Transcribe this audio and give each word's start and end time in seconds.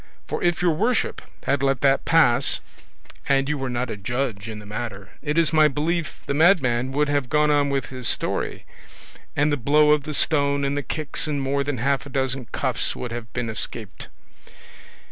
for 0.27 0.41
if 0.41 0.63
your 0.63 0.71
worship 0.73 1.21
had 1.43 1.61
let 1.61 1.81
that 1.81 2.05
pass 2.05 2.59
and 3.29 3.47
you 3.47 3.55
were 3.55 3.69
not 3.69 3.91
a 3.91 3.95
judge 3.95 4.49
in 4.49 4.57
the 4.57 4.65
matter 4.65 5.09
it 5.21 5.37
is 5.37 5.53
my 5.53 5.67
belief 5.67 6.21
the 6.25 6.33
madman 6.33 6.91
would 6.91 7.07
have 7.07 7.29
gone 7.29 7.51
on 7.51 7.69
with 7.69 7.85
his 7.89 8.07
story, 8.07 8.65
and 9.35 9.51
the 9.51 9.57
blow 9.57 9.91
of 9.91 10.01
the 10.01 10.13
stone, 10.15 10.65
and 10.65 10.75
the 10.75 10.81
kicks, 10.81 11.27
and 11.27 11.39
more 11.43 11.63
than 11.63 11.77
half 11.77 12.03
a 12.07 12.09
dozen 12.09 12.45
cuffs 12.51 12.95
would 12.95 13.11
have 13.11 13.31
been 13.31 13.47
escaped." 13.47 14.07